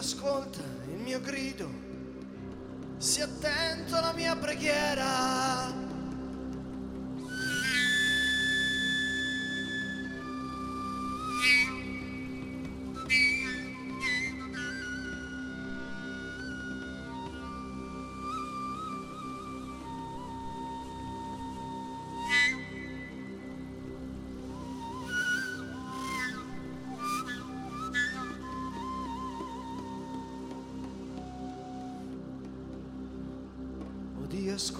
ascolta 0.00 0.60
il 0.88 0.96
mio 0.96 1.20
grido, 1.20 1.68
sii 2.96 3.20
attento 3.20 3.96
alla 3.96 4.12
mia 4.12 4.34
preghiera. 4.34 5.59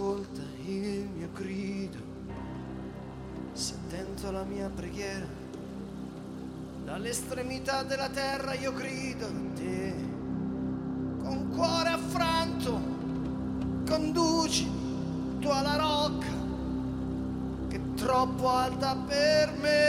Ascolta 0.01 0.41
il 0.65 1.09
mio 1.15 1.29
grido, 1.34 1.98
sii 3.53 3.75
attento 3.75 4.29
alla 4.29 4.45
mia 4.45 4.70
preghiera. 4.75 5.27
Dall'estremità 6.84 7.83
della 7.83 8.09
terra 8.09 8.55
io 8.55 8.72
grido 8.72 9.27
a 9.27 9.31
te, 9.55 9.94
con 11.22 11.50
cuore 11.55 11.88
affranto, 11.91 12.81
conduci 13.87 14.71
tu 15.38 15.49
alla 15.49 15.77
rocca 15.77 16.38
che 17.69 17.77
è 17.77 17.94
troppo 17.94 18.49
alta 18.49 18.97
per 18.97 19.53
me. 19.61 19.80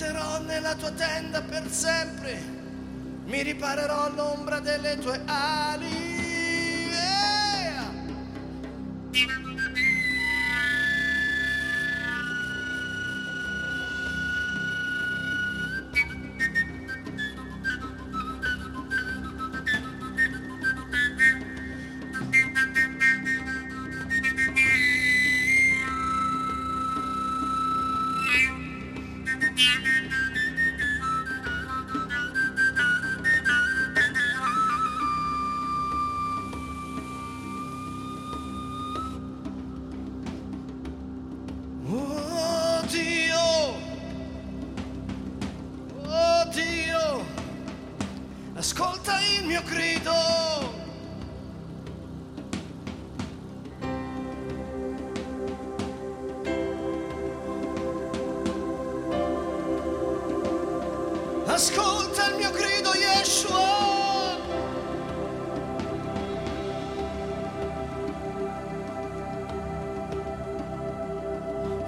Abiterò 0.00 0.38
nella 0.42 0.76
tua 0.76 0.92
tenda 0.92 1.42
per 1.42 1.68
sempre, 1.72 2.40
mi 3.24 3.42
riparerò 3.42 4.04
all'ombra 4.04 4.60
delle 4.60 4.96
tue 4.96 5.20
ali. 5.26 6.17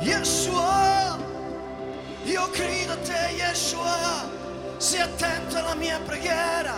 Yeshua, 0.00 1.18
io 2.24 2.48
grido 2.52 2.92
a 2.94 2.96
te, 2.96 3.34
Yeshua, 3.36 4.30
sii 4.78 4.98
attento 4.98 5.58
alla 5.58 5.74
mia 5.74 6.00
preghiera, 6.06 6.74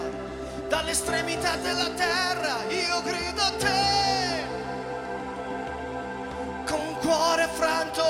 dall'estremità 0.69 1.57
della 1.57 1.91
terra, 1.91 2.57
io 2.69 3.01
grido 3.03 3.43
a 3.43 3.53
te, 3.53 4.45
con 6.67 6.97
cuore 7.01 7.43
affranto, 7.43 8.03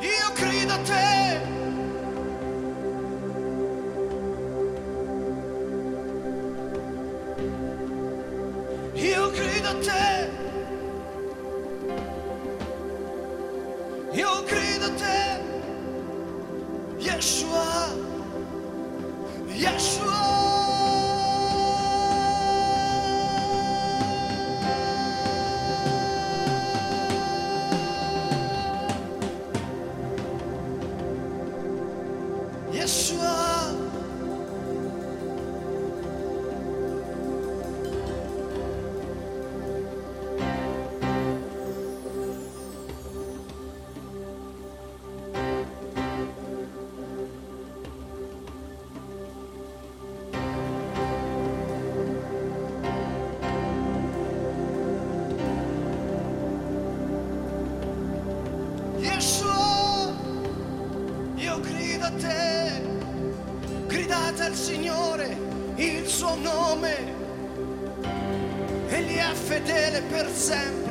io 0.00 0.32
grido 0.34 0.72
a 0.72 0.78
te. 0.78 1.54
Io 8.94 9.30
grido 9.30 9.68
a 9.68 9.74
te. 9.74 10.15
Yeshua, 17.16 17.96
Yeshua. 19.48 20.45
Gridate 64.36 64.42
al 64.42 64.54
Signore 64.54 65.36
il 65.76 66.06
suo 66.06 66.36
nome, 66.36 67.14
egli 68.88 69.16
è 69.16 69.32
fedele 69.32 70.02
per 70.02 70.30
sempre. 70.30 70.85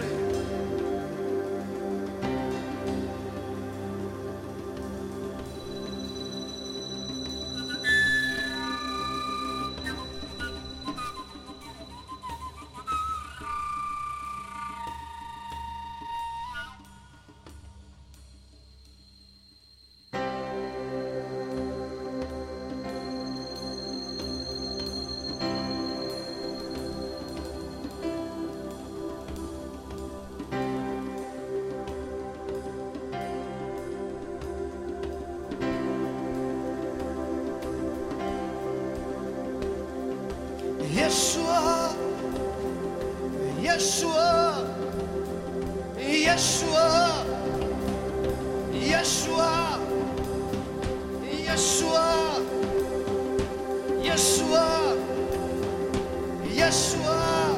Yeshua, 56.75 57.56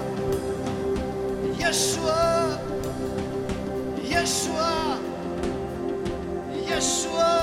Yeshua, 1.57 2.21
Yeshua, 4.11 4.71
Yeshua, 6.69 7.36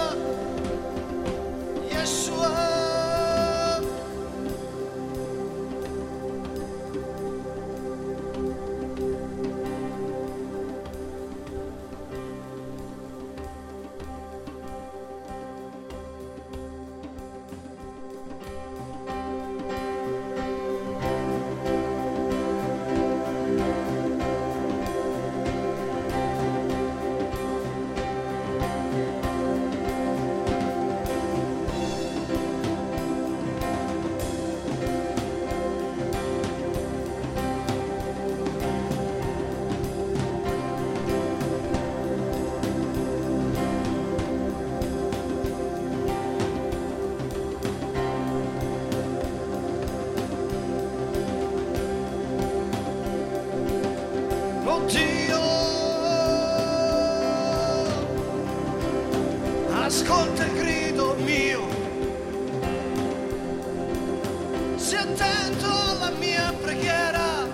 sii 64.94 64.96
attento 64.96 65.66
alla 65.66 66.10
mia 66.18 66.54
preghiera, 66.62 67.48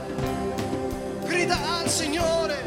grida 1.25 1.57
al 1.79 1.89
Signore. 1.89 2.63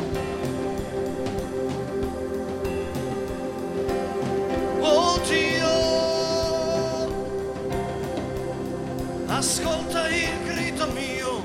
Oh 4.80 5.20
Dio, 5.28 5.76
ascolta 9.28 10.08
il 10.08 10.44
grido 10.46 10.88
mio 10.88 11.44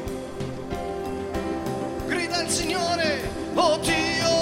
grida 2.07 2.37
al 2.39 2.49
Signore, 2.49 3.31
oh 3.55 3.79
Dio, 3.79 4.37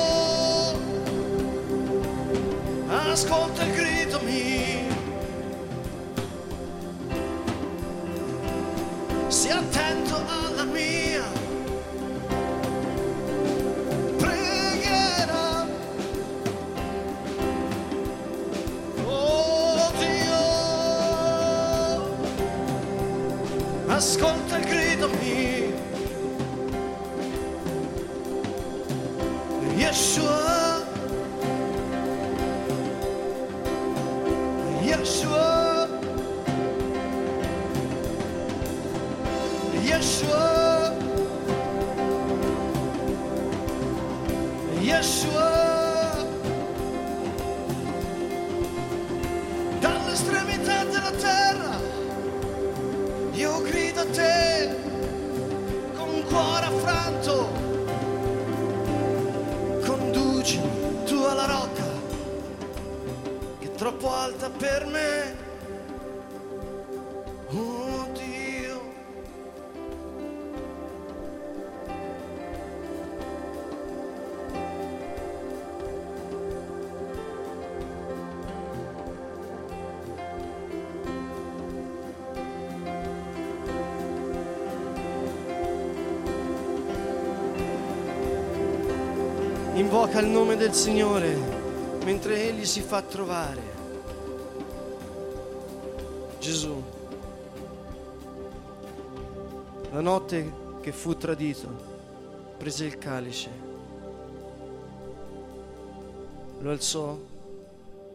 ascolta 2.88 3.64
il 3.64 3.72
grido 3.72 4.20
mio. 4.20 4.75
Grido 53.66 54.00
a 54.00 54.06
te 54.06 54.76
con 55.96 56.08
un 56.08 56.22
cuore 56.24 56.66
affranto 56.66 57.48
conducimi 59.84 61.04
tu 61.04 61.22
alla 61.22 61.46
rocca 61.46 61.84
che 63.58 63.66
è 63.66 63.70
troppo 63.72 64.14
alta 64.14 64.50
per 64.50 64.86
me. 64.86 65.35
Invoca 90.16 90.20
il 90.20 90.26
nome 90.28 90.56
del 90.56 90.72
Signore 90.72 91.34
mentre 92.04 92.48
Egli 92.48 92.64
si 92.64 92.80
fa 92.80 93.02
trovare. 93.02 93.74
Gesù, 96.38 96.82
la 99.90 100.00
notte 100.00 100.52
che 100.80 100.92
fu 100.92 101.16
tradito, 101.16 101.68
prese 102.56 102.84
il 102.86 102.98
calice, 102.98 103.50
lo 106.60 106.70
alzò 106.70 107.18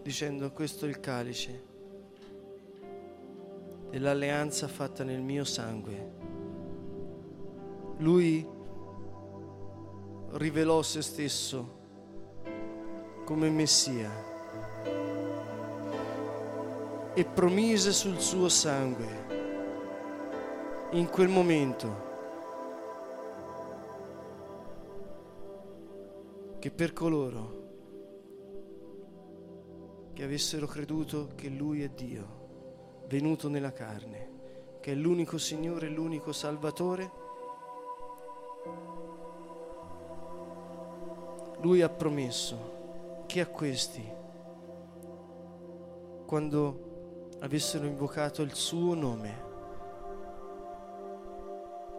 dicendo 0.02 0.52
questo 0.52 0.86
è 0.86 0.90
il 0.90 1.00
calice 1.00 1.70
dell'alleanza 3.92 4.68
fatta 4.68 5.04
nel 5.04 5.22
mio 5.22 5.44
sangue. 5.44 6.12
Lui 7.98 8.48
rivelò 10.32 10.82
se 10.82 11.02
stesso 11.02 11.80
come 13.32 13.50
Messia 13.50 14.12
e 17.14 17.24
promise 17.24 17.94
sul 17.94 18.20
suo 18.20 18.50
sangue. 18.50 19.30
In 20.92 21.08
quel 21.08 21.30
momento 21.30 22.10
che 26.60 26.72
per 26.72 26.92
coloro 26.92 27.60
che 30.12 30.24
avessero 30.24 30.68
creduto 30.68 31.30
che 31.34 31.48
Lui 31.48 31.84
è 31.84 31.88
Dio, 31.88 33.06
venuto 33.08 33.48
nella 33.48 33.72
carne, 33.72 34.80
che 34.82 34.92
è 34.92 34.96
l'unico 34.96 35.38
Signore, 35.38 35.88
l'unico 35.88 36.34
Salvatore, 36.34 37.12
Lui 41.62 41.82
ha 41.82 41.88
promesso 41.88 42.81
che 43.32 43.40
a 43.40 43.48
questi, 43.48 44.06
quando 46.26 47.30
avessero 47.40 47.86
invocato 47.86 48.42
il 48.42 48.54
suo 48.54 48.94
nome, 48.94 49.44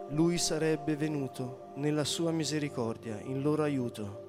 Lui 0.09 0.37
sarebbe 0.37 0.95
venuto 0.95 1.71
nella 1.77 2.03
sua 2.03 2.29
misericordia 2.29 3.19
in 3.19 3.41
loro 3.41 3.63
aiuto. 3.63 4.27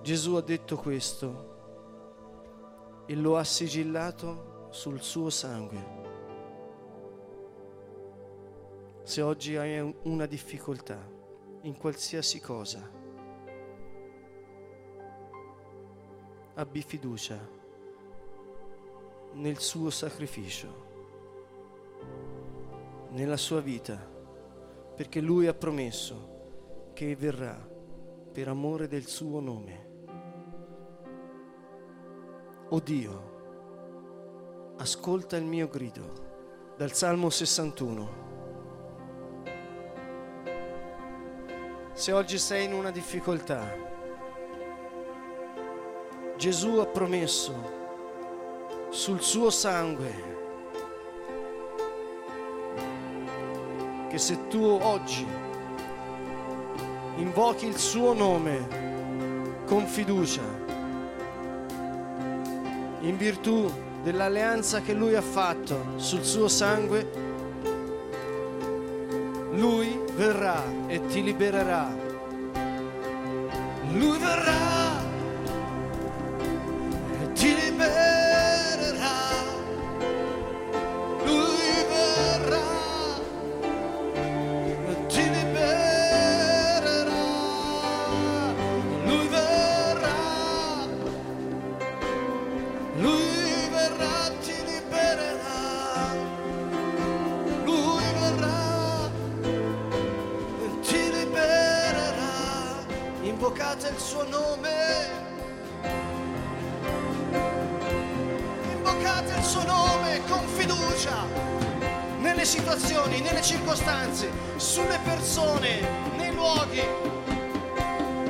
Gesù 0.00 0.36
ha 0.36 0.40
detto 0.40 0.78
questo 0.78 1.56
e 3.04 3.14
lo 3.16 3.36
ha 3.36 3.44
sigillato 3.44 4.68
sul 4.70 5.02
suo 5.02 5.28
sangue. 5.28 5.96
Se 9.02 9.20
oggi 9.20 9.56
hai 9.56 9.94
una 10.04 10.24
difficoltà 10.24 11.06
in 11.62 11.76
qualsiasi 11.76 12.40
cosa, 12.40 12.97
abbi 16.58 16.82
fiducia 16.82 17.38
nel 19.34 19.58
suo 19.58 19.90
sacrificio. 19.90 20.86
nella 23.10 23.38
sua 23.38 23.60
vita, 23.60 23.96
perché 24.94 25.20
Lui 25.20 25.46
ha 25.46 25.54
promesso 25.54 26.90
che 26.92 27.16
verrà 27.16 27.56
per 28.32 28.48
amore 28.48 28.86
del 28.86 29.06
suo 29.06 29.40
nome. 29.40 29.86
O 32.68 32.80
Dio, 32.80 34.74
ascolta 34.76 35.38
il 35.38 35.44
mio 35.44 35.68
grido 35.68 36.74
dal 36.76 36.92
Salmo 36.92 37.30
61. 37.30 38.26
Se 41.94 42.12
oggi 42.12 42.36
sei 42.36 42.66
in 42.66 42.74
una 42.74 42.90
difficoltà, 42.90 43.97
Gesù 46.38 46.76
ha 46.78 46.86
promesso 46.86 47.52
sul 48.90 49.20
suo 49.20 49.50
sangue 49.50 50.36
che 54.08 54.18
se 54.18 54.46
tu 54.46 54.62
oggi 54.62 55.26
invochi 57.16 57.66
il 57.66 57.76
suo 57.76 58.12
nome 58.12 59.64
con 59.66 59.84
fiducia, 59.88 60.44
in 63.00 63.16
virtù 63.16 63.68
dell'alleanza 64.04 64.80
che 64.80 64.92
lui 64.92 65.16
ha 65.16 65.22
fatto 65.22 65.94
sul 65.96 66.24
suo 66.24 66.46
sangue, 66.46 67.10
lui 69.54 70.00
verrà 70.14 70.62
e 70.86 71.04
ti 71.06 71.20
libererà. 71.20 71.92
Lui 73.90 74.18
verrà 74.18 74.87
suo 104.08 104.26
nome. 104.26 104.70
Invocate 108.72 109.34
il 109.36 109.44
suo 109.44 109.62
nome 109.64 110.22
con 110.26 110.46
fiducia 110.46 111.26
nelle 112.18 112.46
situazioni, 112.46 113.20
nelle 113.20 113.42
circostanze, 113.42 114.30
sulle 114.56 114.98
persone, 115.04 115.86
nei 116.16 116.32
luoghi. 116.32 116.82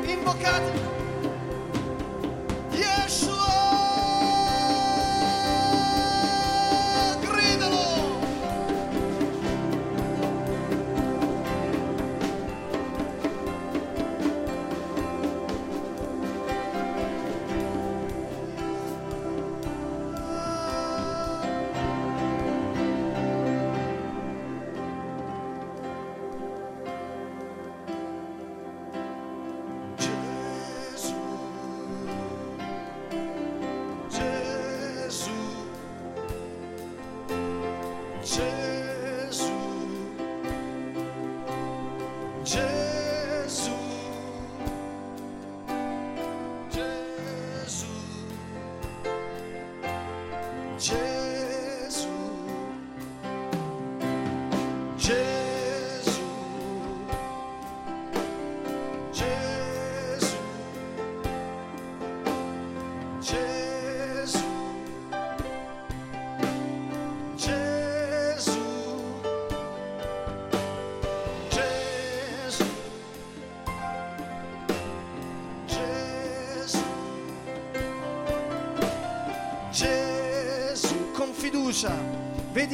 Invocate 0.02 0.72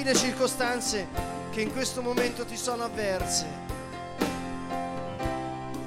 le 0.05 0.15
circostanze 0.15 1.09
che 1.51 1.63
in 1.63 1.73
questo 1.73 2.03
momento 2.03 2.45
ti 2.45 2.59
sono 2.59 2.85
avverse 2.85 3.47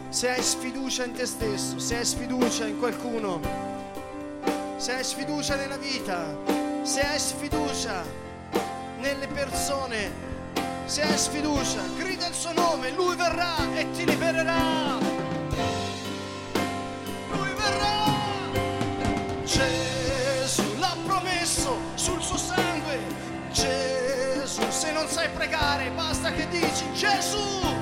se 0.10 0.32
hai 0.32 0.42
sfiducia 0.42 1.04
in 1.06 1.14
te 1.14 1.28
stesso, 1.28 1.78
se 1.78 1.98
hai 1.98 2.04
sfiducia 2.04 2.66
in 2.66 2.80
qualcuno, 2.80 3.40
se 4.78 4.94
hai 4.94 5.04
sfiducia 5.04 5.56
nella 5.56 5.78
vita, 5.78 6.36
se 6.82 7.02
hai 7.02 7.20
sfiducia 7.20 8.04
nelle 8.98 9.28
persone, 9.28 10.12
se 10.86 11.04
hai 11.04 11.18
sfiducia, 11.18 11.82
grida 11.96 12.26
il 12.26 12.34
suo 12.34 12.54
nome, 12.54 12.90
lui 12.94 13.16
verrà 13.16 13.56
e 13.76 13.92
ti 13.92 14.04
libererà. 14.04 14.97
Dici 26.50 26.86
Gesù, 26.94 27.77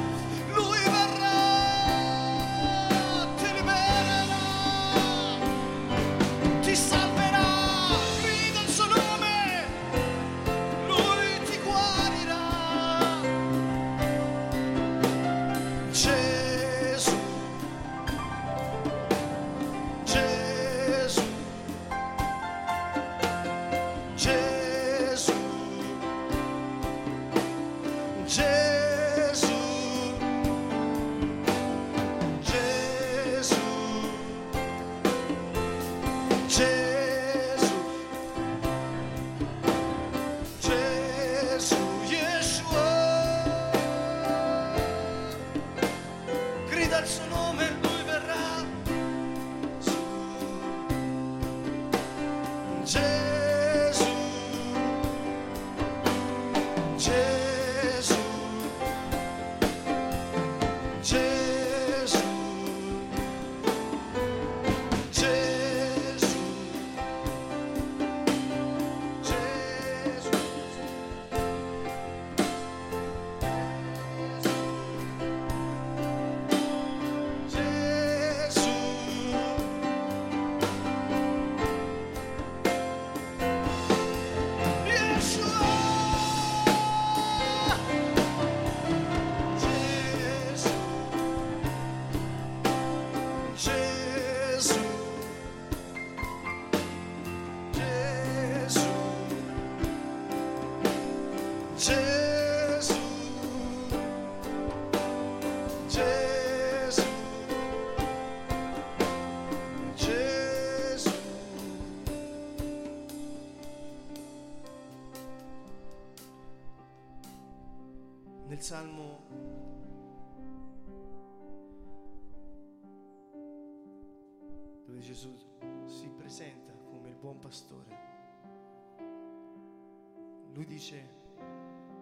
lui 130.55 130.65
dice 130.65 131.23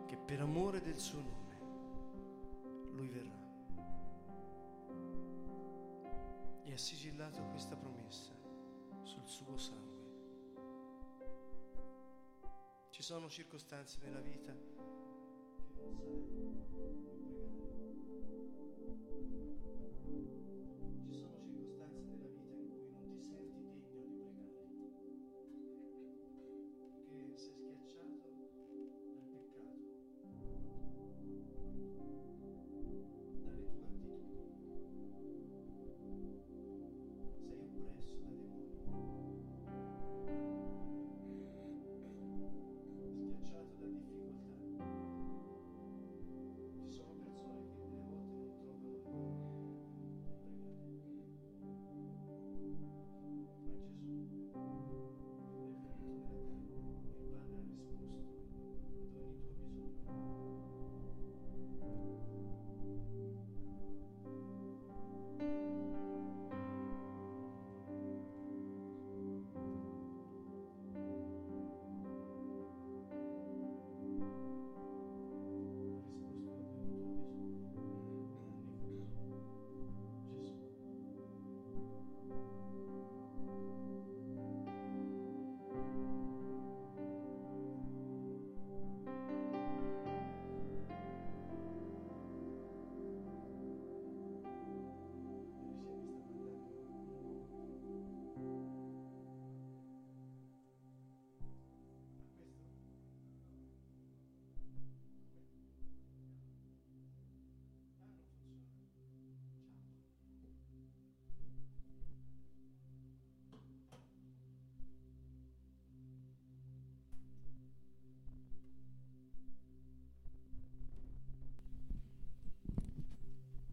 che 0.06 0.16
per 0.16 0.40
amore 0.40 0.80
del 0.80 0.98
suo 0.98 1.20
nome 1.20 1.42
lui 2.92 3.08
verrà. 3.08 3.42
E 6.64 6.72
ha 6.72 6.78
sigillato 6.78 7.42
questa 7.48 7.76
promessa 7.76 8.32
sul 9.02 9.26
suo 9.28 9.58
sangue. 9.58 9.92
Ci 12.92 13.02
sono 13.02 13.28
circostanze 13.28 13.98
nella 14.04 14.22
vita 14.22 14.56
che 15.72 15.82
non 15.82 15.96
sai. 15.96 16.53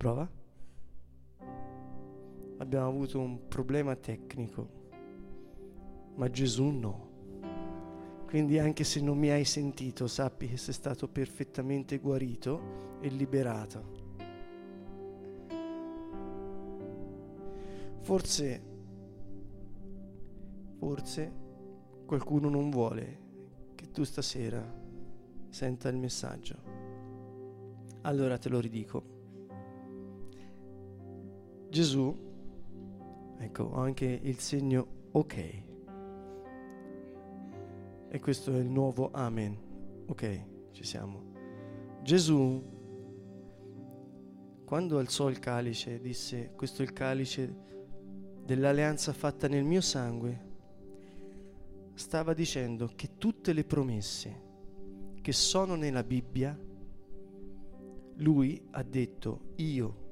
Prova. 0.00 0.26
Abbiamo 2.56 2.88
avuto 2.88 3.20
un 3.20 3.48
problema 3.48 3.94
tecnico, 3.96 4.68
ma 6.14 6.30
Gesù 6.30 6.68
no. 6.68 7.08
Quindi 8.24 8.58
anche 8.58 8.82
se 8.82 9.02
non 9.02 9.18
mi 9.18 9.28
hai 9.28 9.44
sentito, 9.44 10.06
sappi 10.06 10.48
che 10.48 10.56
sei 10.56 10.72
stato 10.72 11.06
perfettamente 11.06 11.98
guarito 11.98 12.98
e 13.02 13.08
liberato. 13.08 13.84
Forse, 18.00 18.62
forse 20.78 21.32
qualcuno 22.06 22.48
non 22.48 22.70
vuole 22.70 23.18
che 23.74 23.90
tu 23.90 24.04
stasera 24.04 24.64
senta 25.50 25.90
il 25.90 25.98
messaggio. 25.98 26.56
Allora 28.00 28.38
te 28.38 28.48
lo 28.48 28.60
ridico. 28.60 29.10
Gesù, 31.70 32.12
ecco, 33.38 33.62
ho 33.62 33.78
anche 33.78 34.04
il 34.04 34.38
segno 34.40 35.09
ok. 35.12 35.62
E 38.09 38.18
questo 38.18 38.52
è 38.52 38.59
il 38.59 38.68
nuovo 38.68 39.11
Amen. 39.12 39.56
Ok, 40.06 40.72
ci 40.72 40.83
siamo. 40.83 41.22
Gesù, 42.02 42.61
quando 44.64 44.98
alzò 44.98 45.28
il 45.28 45.38
calice, 45.38 46.00
disse, 46.00 46.50
questo 46.56 46.83
è 46.83 46.85
il 46.85 46.92
calice 46.92 47.54
dell'alleanza 48.44 49.12
fatta 49.12 49.46
nel 49.46 49.62
mio 49.62 49.80
sangue, 49.80 50.48
stava 51.94 52.35
dicendo 52.35 52.90
che 52.96 53.11
tutte 53.16 53.52
le 53.52 53.62
promesse 53.62 54.48
che 55.20 55.33
sono 55.33 55.76
nella 55.76 56.02
Bibbia, 56.02 56.59
lui 58.16 58.61
ha 58.72 58.83
detto, 58.83 59.52
io 59.56 60.09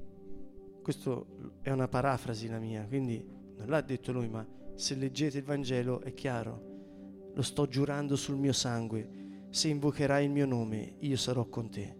questo 0.89 1.53
è 1.61 1.69
una 1.69 1.87
parafrasi 1.87 2.47
la 2.47 2.57
mia, 2.57 2.83
quindi 2.87 3.23
non 3.57 3.67
l'ha 3.67 3.81
detto 3.81 4.11
lui, 4.11 4.27
ma 4.27 4.43
se 4.73 4.95
leggete 4.95 5.37
il 5.37 5.43
Vangelo 5.43 6.01
è 6.01 6.15
chiaro, 6.15 7.29
lo 7.31 7.43
sto 7.43 7.67
giurando 7.67 8.15
sul 8.15 8.37
mio 8.37 8.53
sangue, 8.53 9.07
se 9.51 9.67
invocherai 9.67 10.25
il 10.25 10.31
mio 10.31 10.47
nome 10.47 10.95
io 10.97 11.15
sarò 11.15 11.45
con 11.45 11.69
te, 11.69 11.95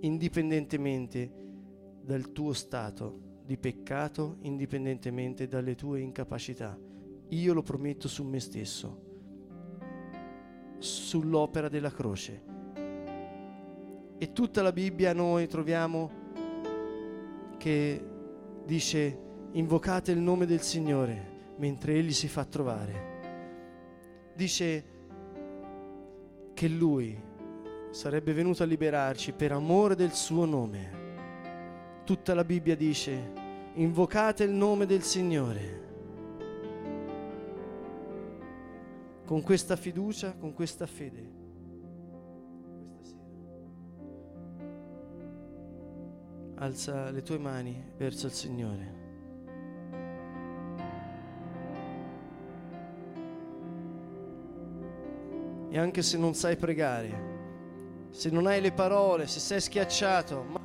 indipendentemente 0.00 1.32
dal 2.02 2.32
tuo 2.32 2.52
stato 2.52 3.42
di 3.44 3.56
peccato, 3.56 4.38
indipendentemente 4.40 5.46
dalle 5.46 5.76
tue 5.76 6.00
incapacità. 6.00 6.76
Io 7.28 7.54
lo 7.54 7.62
prometto 7.62 8.08
su 8.08 8.24
me 8.24 8.40
stesso, 8.40 9.02
sull'opera 10.78 11.68
della 11.68 11.92
croce. 11.92 12.42
E 14.18 14.32
tutta 14.32 14.62
la 14.62 14.72
Bibbia 14.72 15.12
noi 15.12 15.46
troviamo 15.46 16.10
che 17.56 18.06
dice 18.64 19.18
invocate 19.52 20.12
il 20.12 20.18
nome 20.18 20.46
del 20.46 20.62
Signore 20.62 21.30
mentre 21.56 21.94
Egli 21.94 22.12
si 22.12 22.28
fa 22.28 22.44
trovare. 22.44 23.10
Dice 24.34 24.84
che 26.54 26.68
Lui 26.68 27.20
sarebbe 27.90 28.32
venuto 28.32 28.62
a 28.62 28.66
liberarci 28.66 29.32
per 29.32 29.52
amore 29.52 29.94
del 29.94 30.12
suo 30.12 30.44
nome. 30.44 31.00
Tutta 32.04 32.34
la 32.34 32.44
Bibbia 32.44 32.74
dice 32.74 33.40
invocate 33.74 34.44
il 34.44 34.50
nome 34.50 34.86
del 34.86 35.02
Signore. 35.02 35.80
Con 39.24 39.42
questa 39.42 39.76
fiducia, 39.76 40.34
con 40.34 40.52
questa 40.52 40.86
fede. 40.86 41.41
Alza 46.62 47.10
le 47.10 47.22
tue 47.22 47.38
mani 47.38 47.92
verso 47.96 48.26
il 48.26 48.32
Signore. 48.32 49.00
E 55.70 55.78
anche 55.78 56.02
se 56.02 56.16
non 56.18 56.34
sai 56.34 56.56
pregare, 56.56 58.10
se 58.10 58.30
non 58.30 58.46
hai 58.46 58.60
le 58.60 58.70
parole, 58.72 59.26
se 59.26 59.40
sei 59.40 59.60
schiacciato, 59.60 60.42
ma 60.42 60.60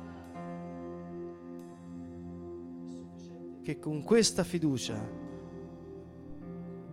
che 3.62 3.78
con 3.80 4.02
questa 4.04 4.44
fiducia 4.44 5.04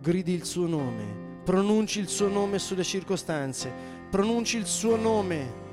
gridi 0.00 0.32
il 0.32 0.44
suo 0.44 0.66
nome, 0.66 1.40
pronunci 1.44 2.00
il 2.00 2.08
suo 2.08 2.28
nome 2.28 2.58
sulle 2.58 2.82
circostanze, 2.82 3.70
pronunci 4.10 4.56
il 4.56 4.66
suo 4.66 4.96
nome 4.96 5.64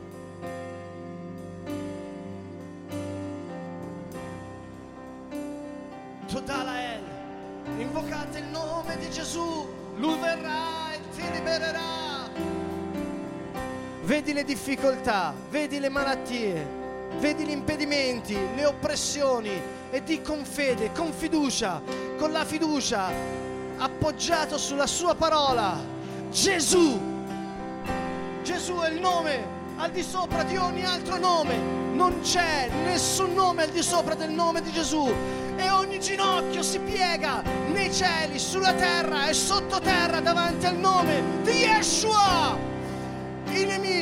difficoltà, 14.73 15.35
vedi 15.51 15.79
le 15.79 15.89
malattie, 15.89 16.67
vedi 17.19 17.45
gli 17.45 17.51
impedimenti, 17.51 18.35
le 18.55 18.65
oppressioni 18.65 19.51
e 19.91 20.01
di 20.03 20.19
con 20.21 20.43
fede, 20.43 20.91
con 20.93 21.11
fiducia, 21.13 21.79
con 22.17 22.31
la 22.31 22.43
fiducia 22.43 23.11
appoggiato 23.77 24.57
sulla 24.57 24.87
sua 24.87 25.13
parola, 25.13 25.77
Gesù. 26.31 26.99
Gesù 28.41 28.75
è 28.77 28.89
il 28.89 28.99
nome 28.99 29.45
al 29.77 29.91
di 29.91 30.01
sopra 30.01 30.41
di 30.43 30.57
ogni 30.57 30.83
altro 30.83 31.17
nome. 31.17 31.55
Non 31.93 32.21
c'è 32.21 32.67
nessun 32.83 33.35
nome 33.35 33.63
al 33.63 33.69
di 33.69 33.83
sopra 33.83 34.15
del 34.15 34.31
nome 34.31 34.61
di 34.63 34.71
Gesù. 34.71 35.07
E 35.55 35.69
ogni 35.69 35.99
ginocchio 35.99 36.63
si 36.63 36.79
piega 36.79 37.43
nei 37.71 37.93
cieli, 37.93 38.39
sulla 38.39 38.73
terra 38.73 39.27
e 39.27 39.33
sottoterra 39.33 40.19
davanti 40.19 40.65
al 40.65 40.77
nome 40.77 41.21
di 41.43 41.51
Yeshua. 41.51 42.72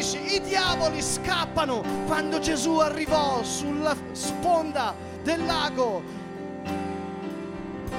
Nemici, 0.01 0.35
i 0.35 0.41
diavoli 0.41 0.99
scappano 0.99 1.83
quando 2.07 2.39
Gesù 2.39 2.77
arrivò 2.79 3.43
sulla 3.43 3.95
sponda 4.13 4.95
del 5.21 5.45
lago. 5.45 6.01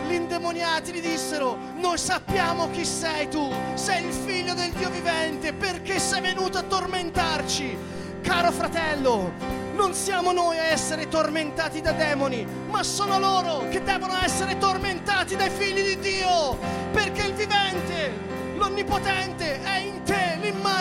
Gli 0.09 0.12
indemoniati 0.12 0.93
gli 0.93 1.01
dissero, 1.01 1.57
noi 1.77 1.97
sappiamo 1.99 2.69
chi 2.71 2.85
sei 2.85 3.29
tu, 3.29 3.49
sei 3.75 4.05
il 4.05 4.12
figlio 4.12 4.53
del 4.55 4.73
Dio 4.73 4.91
vivente, 4.91 5.53
perché 5.53 6.01
sei 6.01 6.21
venuto 6.23 6.59
a 6.59 6.62
tormentarci. 6.62 7.79
Caro 8.21 8.51
fratello, 8.51 9.33
non 9.77 9.95
siamo 9.95 10.33
noi 10.33 10.59
a 10.59 10.65
essere 10.65 11.07
tormentati 11.07 11.81
da 11.81 11.93
demoni, 11.93 12.45
ma 12.69 12.83
sono 12.83 13.21
loro 13.21 13.69
che 13.69 13.81
devono 13.81 14.15
essere 14.21 14.59
tormentati 14.59 15.37
dai 15.37 15.51
figli 15.51 15.95
di 15.95 15.99
Dio, 16.01 16.59
perché 16.91 17.27
il 17.27 17.35
vivente 17.35 18.12
l'Onnipotente 18.57 19.62
è 19.62 19.79
in 19.79 19.92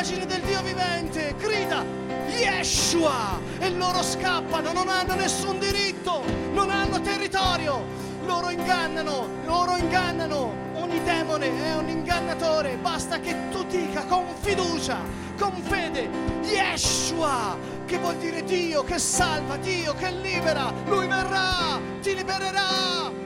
l'immagine 0.02 0.26
del 0.26 0.42
Dio 0.42 0.62
vivente. 0.64 1.36
Grida 1.38 1.86
Yeshua 2.28 3.40
e 3.60 3.70
loro 3.70 4.02
scappano, 4.02 4.72
non 4.72 4.90
hanno 4.90 5.14
nessun 5.14 5.60
diritto, 5.60 6.24
non 6.54 6.72
hanno 6.72 7.00
territorio. 7.02 7.86
Loro 8.26 8.50
ingannano, 8.50 9.28
loro 9.46 9.78
ingannano. 9.78 10.70
Ogni 10.74 11.04
demone 11.04 11.52
è 11.64 11.76
un 11.76 11.88
ingannatore. 11.88 12.78
Basta 12.82 13.20
che 13.20 13.36
tu 13.52 13.64
dica 13.66 14.04
con 14.06 14.26
fiducia, 14.40 14.98
con 15.38 15.54
fede, 15.62 16.10
Yeshua, 16.44 17.56
che 17.86 18.00
vuol 18.00 18.16
dire 18.18 18.44
Dio 18.44 18.84
che 18.84 18.98
salva, 18.98 19.58
Dio 19.58 19.94
che 19.94 20.12
libera. 20.12 20.74
Lui 20.86 21.06
verrà, 21.06 21.80
ti 22.02 22.16
libererà 22.16 23.20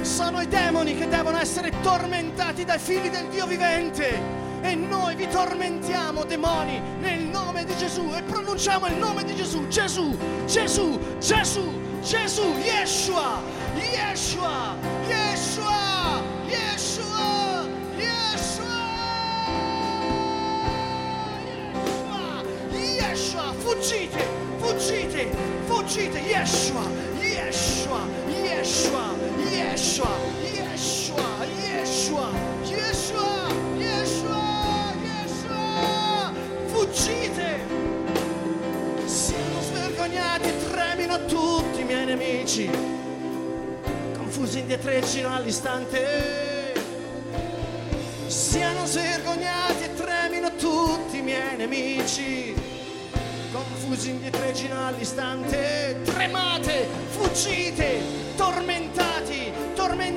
sono 0.00 0.42
i 0.42 0.46
demoni 0.46 0.94
che 0.98 1.08
devono 1.08 1.38
essere 1.38 1.72
tormentati 1.80 2.64
dai 2.64 2.78
figli 2.78 3.08
del 3.08 3.26
Dio 3.28 3.46
vivente. 3.46 4.43
E 4.64 4.74
noi 4.74 5.14
vi 5.14 5.28
tormentiamo, 5.28 6.24
demoni, 6.24 6.80
nel 6.98 7.20
nome 7.20 7.66
di 7.66 7.76
Gesù 7.76 8.10
e 8.16 8.22
pronunciamo 8.22 8.86
il 8.86 8.94
nome 8.96 9.22
di 9.22 9.34
Gesù. 9.36 9.68
Gesù, 9.68 10.16
Gesù, 10.46 10.98
Gesù, 11.18 11.70
Gesù, 12.00 12.54
Yeshua, 12.62 13.42
Yeshua, 13.76 14.74
Yeshua, 15.06 16.22
Yeshua, 16.46 17.68
Yeshua, 17.98 18.82
Yeshua, 22.72 23.52
fuggite, 23.58 24.24
fuggite, 24.56 25.30
fuggite, 25.66 26.18
Yeshua, 26.20 26.88
Yeshua. 27.20 27.44
Yeshua, 27.44 28.00
Yeshua, 28.30 29.04
Indietreggino 44.84 45.34
all'istante. 45.34 46.74
Siano 48.26 48.84
svergognati 48.84 49.84
e 49.84 49.94
tremino 49.94 50.54
tutti 50.56 51.16
i 51.16 51.22
miei 51.22 51.56
nemici. 51.56 52.54
Confusi 53.50 54.10
indietreggino 54.10 54.86
all'istante, 54.86 56.02
tremate, 56.04 56.86
fuggite, 57.08 58.02
tormentati, 58.36 58.83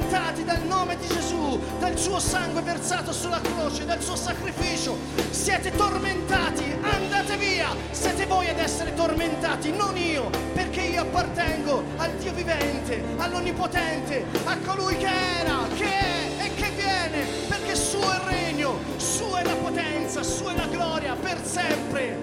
tormentati 0.07 0.43
dal 0.45 0.61
nome 0.63 0.95
di 0.97 1.07
Gesù, 1.07 1.59
dal 1.79 1.97
suo 1.97 2.19
sangue 2.19 2.61
versato 2.61 3.11
sulla 3.11 3.41
croce, 3.41 3.85
dal 3.85 4.01
suo 4.01 4.15
sacrificio. 4.15 4.97
Siete 5.29 5.71
tormentati, 5.75 6.63
andate 6.81 7.35
via. 7.35 7.75
Siete 7.91 8.25
voi 8.25 8.47
ad 8.47 8.57
essere 8.57 8.93
tormentati, 8.93 9.71
non 9.71 9.97
io, 9.97 10.29
perché 10.53 10.81
io 10.81 11.01
appartengo 11.01 11.83
al 11.97 12.11
Dio 12.15 12.33
vivente, 12.33 13.03
all'Onnipotente, 13.17 14.25
a 14.45 14.57
colui 14.65 14.95
che 14.95 15.09
era, 15.39 15.67
che 15.75 15.85
è 15.85 16.45
e 16.45 16.53
che 16.55 16.69
viene, 16.75 17.25
perché 17.49 17.75
suo 17.75 18.09
è 18.11 18.15
il 18.15 18.21
regno, 18.21 18.79
sua 18.95 19.39
è 19.39 19.43
la 19.43 19.55
potenza, 19.55 20.23
sua 20.23 20.53
è 20.53 20.55
la 20.55 20.67
gloria 20.67 21.15
per 21.15 21.37
sempre. 21.43 22.17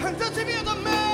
Andate 0.00 0.44
via 0.44 0.62
da 0.62 0.74
me! 0.74 1.13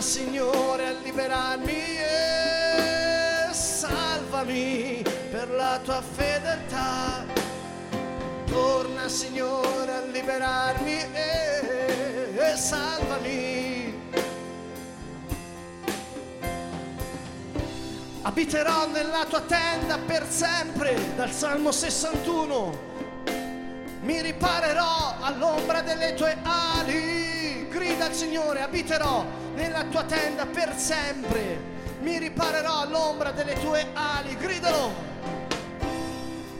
Signore 0.00 0.86
a 0.86 0.92
liberarmi 1.02 1.72
e 1.72 3.52
salvami 3.52 5.04
per 5.30 5.50
la 5.50 5.78
tua 5.84 6.00
fedeltà. 6.00 7.26
Torna 8.46 9.08
Signore 9.08 9.92
a 9.92 10.00
liberarmi 10.00 11.12
e 11.12 12.54
salvami. 12.56 13.98
Abiterò 18.22 18.86
nella 18.88 19.26
tua 19.26 19.42
tenda 19.42 19.98
per 19.98 20.26
sempre, 20.28 21.14
dal 21.16 21.30
Salmo 21.30 21.72
61 21.72 22.88
mi 24.02 24.22
riparerò 24.22 25.16
all'ombra 25.20 25.82
delle 25.82 26.14
tue 26.14 26.38
ali. 26.42 27.39
Grida 27.80 28.04
al 28.04 28.12
Signore, 28.12 28.60
abiterò 28.60 29.24
nella 29.54 29.84
tua 29.84 30.04
tenda 30.04 30.44
per 30.44 30.74
sempre. 30.76 31.58
Mi 32.02 32.18
riparerò 32.18 32.80
all'ombra 32.80 33.30
delle 33.30 33.54
tue 33.54 33.86
ali. 33.94 34.36
Gridalo. 34.36 34.92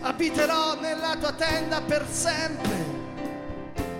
Abiterò 0.01 0.81
nella 0.81 1.17
tua 1.21 1.33
tenda 1.33 1.83
per 1.83 2.07
sempre. 2.09 2.85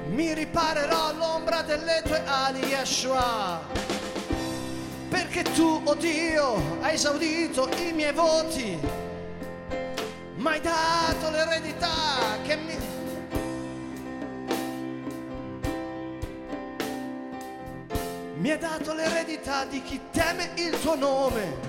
Mi 0.07 0.33
riparerò 0.33 1.09
all'ombra 1.09 1.61
delle 1.61 2.01
tue 2.07 2.23
ali, 2.25 2.65
Yeshua. 2.65 3.61
Perché 5.11 5.43
tu, 5.43 5.83
oh 5.85 5.95
Dio, 5.97 6.79
hai 6.81 6.95
esaudito 6.95 7.69
i 7.77 7.93
miei 7.93 8.15
voti. 8.15 8.79
Mi 10.37 10.47
hai 10.47 10.61
dato 10.63 11.29
l'eredità 11.29 12.39
che 12.47 12.57
mi 12.57 12.79
mi 18.41 18.51
hai 18.51 18.59
dato 18.59 18.95
l'eredità 18.95 19.67
di 19.67 19.83
chi 19.83 20.01
teme 20.11 20.53
il 20.57 20.81
tuo 20.81 20.95
nome. 20.95 21.69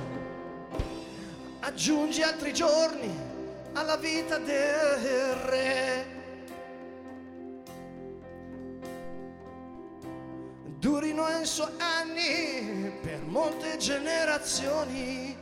Aggiungi 1.59 2.21
altri 2.21 2.53
giorni 2.53 3.13
alla 3.73 3.97
vita 3.97 4.37
del 4.37 5.35
re. 5.35 6.05
Durino 10.79 11.27
i 11.41 11.45
suoi 11.45 11.71
anni 11.77 12.89
per 13.01 13.19
molte 13.25 13.75
generazioni. 13.75 15.35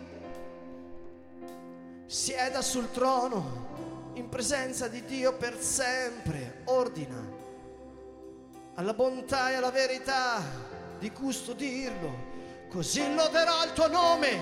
Sieda 2.08 2.64
sul 2.64 2.90
trono 2.90 4.12
in 4.16 4.30
presenza 4.30 4.88
di 4.88 5.06
Dio 5.06 5.38
per 5.38 5.62
sempre. 5.62 6.62
Ordina 6.66 7.24
alla 8.74 8.96
bontà 8.96 9.52
e 9.52 9.54
alla 9.54 9.70
verità 9.70 10.69
di 11.00 11.12
custodirlo. 11.12 12.28
Così 12.70 13.16
loderò 13.16 13.64
il 13.64 13.74
tuo 13.74 13.88
nome 13.88 14.38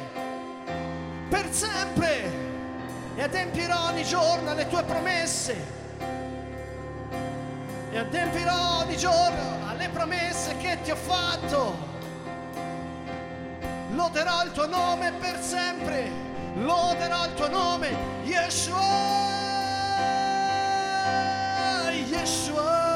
per 1.29 1.47
sempre 1.53 2.45
e 3.15 3.21
adempirò 3.21 3.85
ogni 3.85 4.03
giorno 4.03 4.53
le 4.53 4.67
tue 4.67 4.83
promesse. 4.83 5.75
E 7.89 7.97
adempirò 7.97 8.79
ogni 8.79 8.97
giorno 8.97 9.67
alle 9.67 9.87
promesse 9.89 10.57
che 10.57 10.79
ti 10.83 10.91
ho 10.91 10.95
fatto. 10.95 11.85
Loderò 13.91 14.43
il 14.43 14.51
tuo 14.51 14.67
nome 14.67 15.13
per 15.13 15.41
sempre. 15.41 16.25
Loderò 16.55 17.25
il 17.25 17.33
tuo 17.35 17.49
nome, 17.49 17.95
Yeshua. 18.23 19.25
Yeshua. 22.09 22.86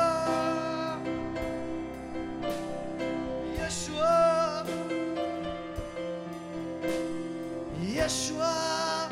Yeshua. 8.01 9.07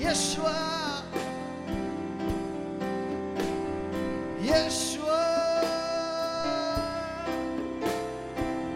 Yeshua. 0.00 1.04
Yeshua. 4.42 5.22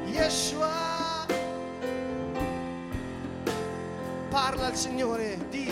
Yeshua. 0.07 1.27
Parla 4.31 4.67
al 4.67 4.77
Signore 4.77 5.39
di, 5.51 5.69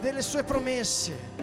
delle 0.00 0.22
sue 0.22 0.42
promesse 0.42 1.36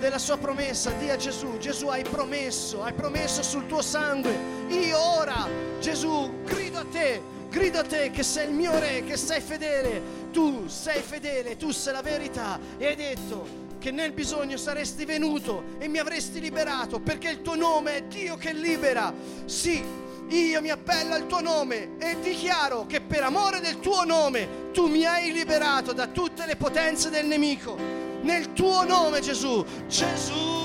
della 0.00 0.18
sua 0.18 0.36
promessa, 0.36 0.90
di 0.98 1.10
a 1.10 1.16
Gesù, 1.16 1.58
Gesù 1.58 1.86
hai 1.86 2.02
promesso, 2.02 2.82
hai 2.82 2.92
promesso 2.92 3.40
sul 3.44 3.66
tuo 3.66 3.82
sangue, 3.82 4.36
io 4.66 4.98
ora, 4.98 5.46
Gesù, 5.78 6.42
grido 6.42 6.80
a 6.80 6.84
te, 6.90 7.22
grido 7.52 7.80
a 7.80 7.84
te 7.84 8.10
che 8.10 8.22
sei 8.22 8.48
il 8.48 8.54
mio 8.54 8.76
re, 8.78 9.04
che 9.04 9.18
sei 9.18 9.42
fedele, 9.42 10.30
tu 10.32 10.66
sei 10.68 11.02
fedele, 11.02 11.58
tu 11.58 11.70
sei 11.70 11.92
la 11.92 12.00
verità 12.00 12.58
e 12.78 12.86
hai 12.86 12.96
detto 12.96 13.60
che 13.78 13.90
nel 13.90 14.12
bisogno 14.12 14.56
saresti 14.56 15.04
venuto 15.04 15.64
e 15.78 15.86
mi 15.86 15.98
avresti 15.98 16.40
liberato 16.40 16.98
perché 16.98 17.28
il 17.28 17.42
tuo 17.42 17.54
nome 17.54 17.96
è 17.96 18.02
Dio 18.04 18.36
che 18.36 18.54
libera. 18.54 19.12
Sì, 19.44 19.84
io 20.28 20.60
mi 20.62 20.70
appello 20.70 21.12
al 21.12 21.26
tuo 21.26 21.40
nome 21.40 21.98
e 21.98 22.16
dichiaro 22.22 22.86
che 22.86 23.02
per 23.02 23.22
amore 23.22 23.60
del 23.60 23.80
tuo 23.80 24.04
nome 24.04 24.70
tu 24.72 24.86
mi 24.86 25.04
hai 25.04 25.30
liberato 25.30 25.92
da 25.92 26.06
tutte 26.06 26.46
le 26.46 26.56
potenze 26.56 27.10
del 27.10 27.26
nemico 27.26 27.76
nel 28.22 28.54
tuo 28.54 28.82
nome 28.84 29.20
Gesù. 29.20 29.62
Gesù. 29.86 30.61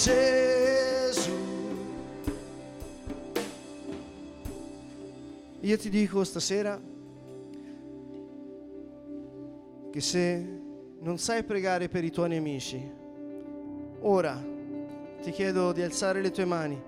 Gesù. 0.00 1.32
Io 5.58 5.76
ti 5.76 5.90
dico 5.90 6.22
stasera 6.22 6.80
che 9.90 10.00
se 10.00 10.60
non 11.00 11.18
sai 11.18 11.42
pregare 11.42 11.88
per 11.88 12.04
i 12.04 12.12
tuoi 12.12 12.28
nemici, 12.28 12.80
ora 14.02 14.40
ti 15.20 15.32
chiedo 15.32 15.72
di 15.72 15.82
alzare 15.82 16.22
le 16.22 16.30
tue 16.30 16.44
mani, 16.44 16.80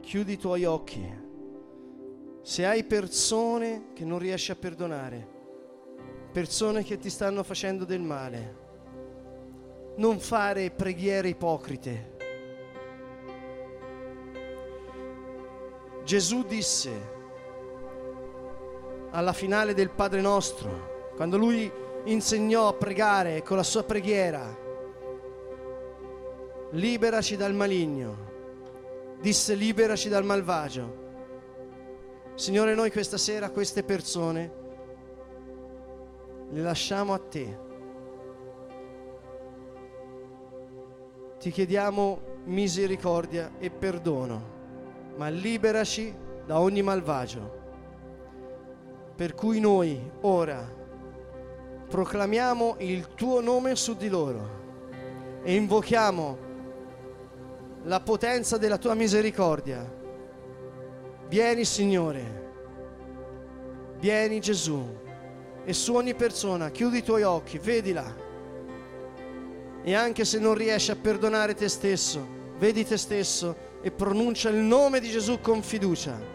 chiudi 0.00 0.32
i 0.32 0.38
tuoi 0.38 0.64
occhi. 0.64 1.06
Se 2.40 2.64
hai 2.64 2.82
persone 2.84 3.88
che 3.92 4.06
non 4.06 4.18
riesci 4.18 4.52
a 4.52 4.56
perdonare, 4.56 5.28
persone 6.32 6.82
che 6.82 6.96
ti 6.96 7.10
stanno 7.10 7.42
facendo 7.42 7.84
del 7.84 8.00
male, 8.00 8.56
non 9.96 10.18
fare 10.18 10.70
preghiere 10.70 11.28
ipocrite. 11.28 12.13
Gesù 16.04 16.44
disse, 16.44 17.12
alla 19.10 19.32
finale 19.32 19.72
del 19.72 19.88
Padre 19.88 20.20
nostro, 20.20 21.10
quando 21.16 21.38
lui 21.38 21.70
insegnò 22.04 22.68
a 22.68 22.74
pregare 22.74 23.42
con 23.42 23.56
la 23.56 23.62
sua 23.62 23.84
preghiera, 23.84 24.54
liberaci 26.72 27.36
dal 27.36 27.54
maligno, 27.54 28.32
disse 29.18 29.54
liberaci 29.54 30.10
dal 30.10 30.24
malvagio. 30.24 31.02
Signore, 32.34 32.74
noi 32.74 32.90
questa 32.90 33.16
sera 33.16 33.48
queste 33.48 33.82
persone 33.82 34.52
le 36.50 36.60
lasciamo 36.60 37.14
a 37.14 37.18
te. 37.18 37.58
Ti 41.38 41.50
chiediamo 41.50 42.20
misericordia 42.44 43.52
e 43.58 43.70
perdono, 43.70 44.53
ma 45.16 45.28
liberaci 45.28 46.14
da 46.44 46.60
ogni 46.60 46.82
malvagio. 46.82 47.62
Per 49.16 49.34
cui 49.34 49.60
noi 49.60 50.10
ora 50.22 50.82
proclamiamo 51.88 52.76
il 52.78 53.14
tuo 53.14 53.40
nome 53.40 53.76
su 53.76 53.94
di 53.94 54.08
loro 54.08 54.62
e 55.42 55.54
invochiamo 55.54 56.38
la 57.84 58.00
potenza 58.00 58.56
della 58.56 58.78
tua 58.78 58.94
misericordia. 58.94 60.02
Vieni 61.28 61.64
Signore, 61.64 62.42
vieni 63.98 64.40
Gesù 64.40 64.82
e 65.64 65.72
su 65.72 65.94
ogni 65.94 66.14
persona 66.14 66.70
chiudi 66.70 66.98
i 66.98 67.02
tuoi 67.02 67.22
occhi, 67.22 67.58
vedila. 67.58 68.22
E 69.82 69.94
anche 69.94 70.24
se 70.24 70.38
non 70.38 70.54
riesci 70.54 70.90
a 70.90 70.96
perdonare 70.96 71.54
te 71.54 71.68
stesso, 71.68 72.26
vedi 72.58 72.84
te 72.84 72.96
stesso 72.96 73.72
e 73.84 73.90
pronuncia 73.90 74.48
il 74.48 74.56
nome 74.56 74.98
di 74.98 75.10
Gesù 75.10 75.40
con 75.42 75.62
fiducia. 75.62 76.33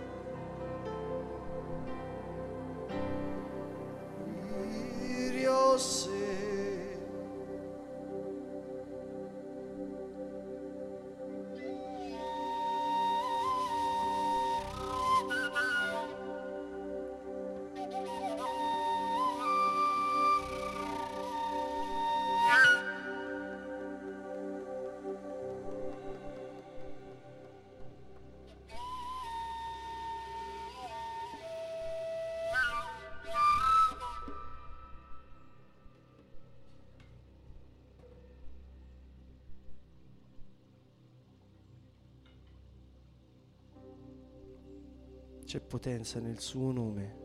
C'è 45.49 45.61
potenza 45.61 46.19
nel 46.19 46.39
suo 46.39 46.71
nome. 46.71 47.17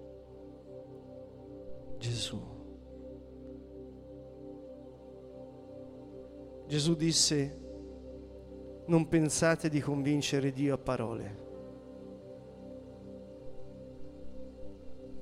Gesù. 1.98 2.40
Gesù 6.66 6.96
disse, 6.96 7.60
non 8.86 9.08
pensate 9.08 9.68
di 9.68 9.78
convincere 9.78 10.52
Dio 10.52 10.72
a 10.72 10.78
parole. 10.78 11.42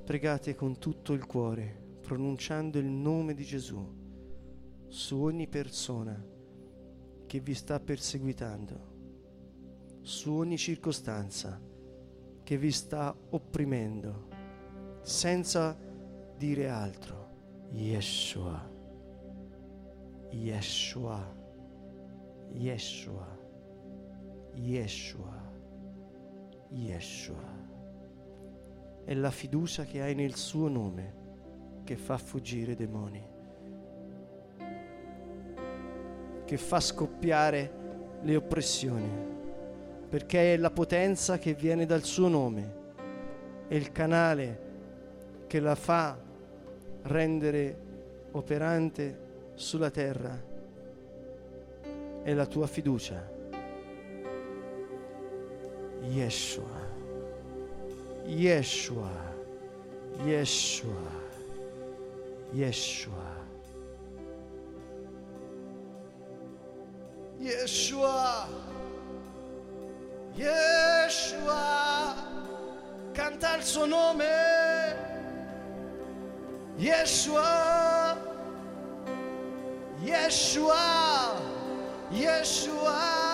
Pregate 0.05 0.55
con 0.55 0.77
tutto 0.77 1.11
il 1.11 1.25
cuore, 1.25 1.97
pronunciando 1.99 2.79
il 2.79 2.87
nome 2.87 3.33
di 3.33 3.43
Gesù 3.43 3.85
su 4.87 5.21
ogni 5.21 5.49
persona 5.49 6.25
che 7.25 7.39
vi 7.41 7.53
sta 7.53 7.81
perseguitando, 7.81 8.91
su 10.03 10.31
ogni 10.31 10.57
circostanza 10.57 11.71
che 12.43 12.57
vi 12.57 12.71
sta 12.71 13.15
opprimendo, 13.29 14.27
senza 15.01 15.77
dire 16.37 16.69
altro. 16.69 17.21
Yeshua, 17.71 18.69
Yeshua, 20.29 21.35
Yeshua, 22.51 23.37
Yeshua, 24.53 25.51
Yeshua. 26.69 27.61
È 29.05 29.13
la 29.15 29.31
fiducia 29.31 29.85
che 29.85 30.01
hai 30.01 30.13
nel 30.13 30.35
suo 30.35 30.67
nome 30.67 31.21
che 31.83 31.95
fa 31.95 32.17
fuggire 32.17 32.73
i 32.73 32.75
demoni. 32.75 33.31
che 36.45 36.59
fa 36.59 36.79
scoppiare 36.79 38.19
le 38.21 38.35
oppressioni, 38.35 39.09
perché 40.13 40.53
è 40.53 40.57
la 40.57 40.69
potenza 40.69 41.39
che 41.39 41.55
viene 41.55 41.87
dal 41.87 42.03
suo 42.03 42.27
nome, 42.27 42.73
è 43.67 43.73
il 43.73 43.91
canale 43.91 44.59
che 45.47 45.59
la 45.59 45.73
fa 45.73 46.15
rendere 47.01 47.77
operante 48.33 49.51
sulla 49.55 49.89
terra, 49.89 50.39
è 52.21 52.31
la 52.31 52.45
tua 52.45 52.67
fiducia. 52.67 53.27
Yeshua, 56.03 56.79
Yeshua, 58.25 59.33
Yeshua, 60.25 61.09
Yeshua. 62.51 63.31
Yeshua, 67.39 68.72
Yeshua, 70.35 72.15
canta 73.13 73.55
il 73.55 73.63
suo 73.63 73.85
nome. 73.85 74.25
Yeshua, 76.77 78.17
Yeshua, 80.01 81.37
Yeshua, 82.11 82.11
Yeshua. 82.11 83.32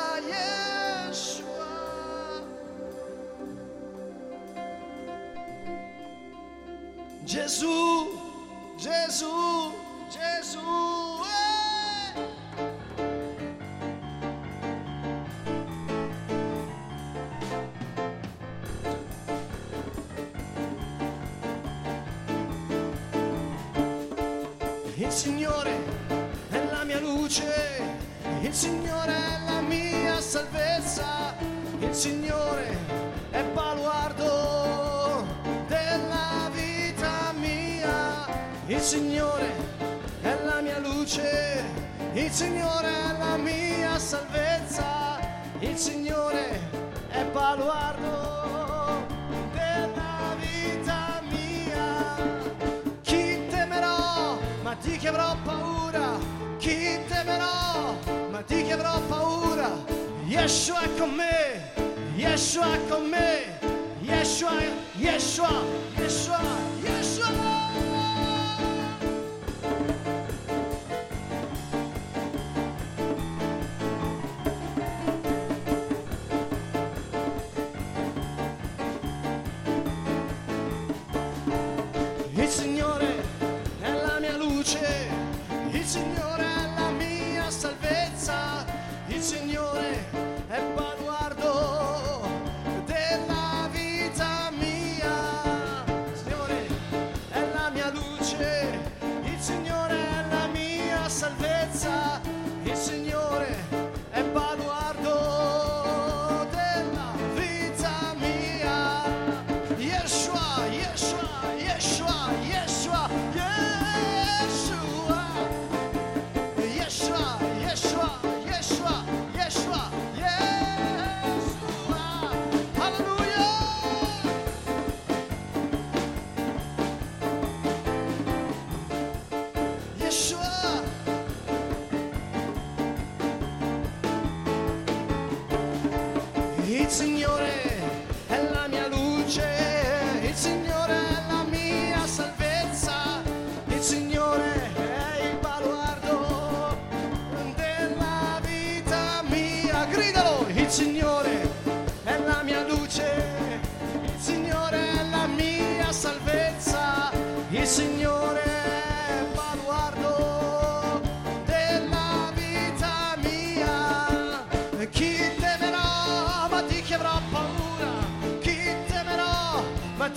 Signore 42.40 42.88
è 42.88 43.18
la 43.18 43.36
mia 43.36 44.00
salvezza, 44.00 45.20
il 45.60 45.76
Signore 45.76 46.62
è 47.10 47.26
baluardo 47.26 49.06
della 49.52 50.38
vita 50.40 51.22
mia. 51.30 52.16
Chi 53.02 53.46
temerò, 53.50 54.40
ma 54.62 54.74
di 54.82 54.96
che 54.96 55.10
avrò 55.10 55.36
paura? 55.44 56.18
Chi 56.60 57.00
temerò, 57.10 57.98
ma 58.32 58.42
di 58.48 58.64
che 58.64 58.72
avrò 58.72 59.02
paura? 59.02 59.72
Yeshua 60.24 60.80
è 60.84 60.96
con 60.98 61.10
me, 61.10 61.74
Yeshua 62.16 62.74
è 62.74 62.88
con 62.88 63.06
me, 63.06 63.60
Yeshua, 64.00 64.52
Yeshua, 64.96 65.62
Yeshua. 65.98 66.79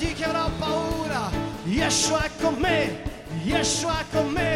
Ma 0.03 0.09
di 0.09 0.13
chi 0.15 0.23
avrà 0.25 0.51
paura? 0.59 1.31
Yeshua 1.65 2.25
è 2.25 2.31
con 2.41 2.55
me, 2.55 3.03
Yeshua 3.45 4.01
è 4.01 4.05
con 4.13 4.29
me, 4.29 4.52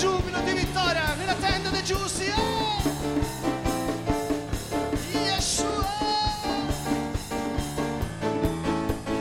giubilo, 0.00 0.40
di 0.40 0.52
vittoria 0.54 1.14
nella 1.18 1.34
tenda 1.34 1.68
dei 1.68 1.84
giusti! 1.84 2.24
Eh! 2.24 2.32
Yeshua! 5.12 5.86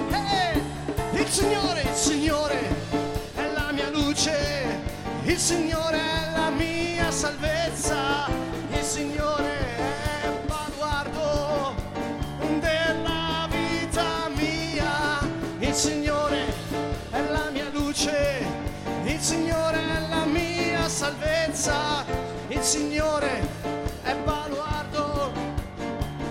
Eh, 0.10 0.62
Il 1.20 1.28
Signore, 1.28 1.82
il 1.82 1.94
Signore 1.96 2.60
è 3.36 3.52
la 3.54 3.72
mia 3.74 3.90
luce, 3.90 4.80
il 5.24 5.38
Signore 5.38 5.98
è 5.98 6.32
la 6.32 6.32
mia 6.32 6.39
potenza, 21.60 22.06
il 22.48 22.62
Signore 22.62 23.48
è 24.04 24.16
baluardo 24.16 25.32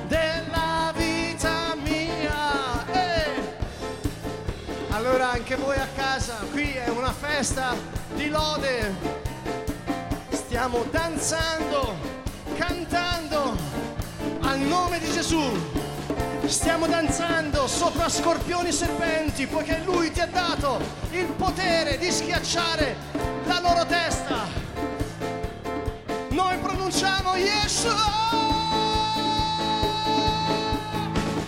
della 0.07 0.93
vita 0.97 1.75
mia. 1.83 2.87
Eh! 2.91 3.57
Allora 4.89 5.33
anche 5.33 5.57
voi 5.57 5.77
a 5.77 5.87
casa, 5.95 6.37
qui 6.51 6.73
è 6.73 6.89
una 6.89 7.13
festa 7.13 7.75
di 8.15 8.31
lode, 8.31 8.95
stiamo 10.31 10.85
danzando, 10.91 11.95
cantando 12.57 13.55
al 14.41 14.59
nome 14.61 14.99
di 14.99 15.11
Gesù. 15.13 15.43
Stiamo 16.47 16.87
danzando 16.87 17.67
sopra 17.67 18.09
scorpioni 18.09 18.69
e 18.69 18.73
serpenti, 18.73 19.47
poiché 19.47 19.83
Lui 19.85 20.11
ti 20.11 20.21
ha 20.21 20.27
dato 20.27 20.81
il 21.11 21.27
potere 21.27 21.99
di 21.99 22.11
schiacciare 22.11 22.97
la 23.45 23.61
loro 23.61 23.85
testa. 23.85 24.58
Noi 26.39 26.57
pronunciamo 26.59 27.35
Yeshua. 27.35 27.97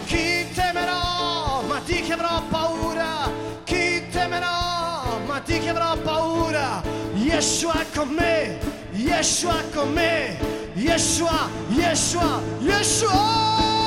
Chi 0.05 0.51
temerò, 0.53 1.62
ma 1.68 1.80
di 1.84 2.01
che 2.03 2.12
avrò 2.12 2.43
paura? 2.51 3.30
Chi 3.62 4.03
temerò, 4.11 5.20
ma 5.26 5.41
di 5.45 5.61
che 5.61 5.68
avrò 5.68 5.97
paura? 5.99 6.82
Yeshua 7.14 7.84
con 7.95 8.09
me, 8.09 8.59
Yeshua 8.91 9.62
con 9.72 9.93
me, 9.93 10.36
Yeshua, 10.74 11.49
Yeshua, 11.68 12.43
Yeshua. 12.59 13.80